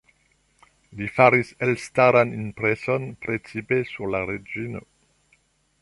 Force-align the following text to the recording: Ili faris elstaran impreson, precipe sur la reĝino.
Ili 0.95 1.09
faris 1.17 1.51
elstaran 1.67 2.33
impreson, 2.37 3.05
precipe 3.27 3.81
sur 3.93 4.13
la 4.15 4.27
reĝino. 4.31 4.87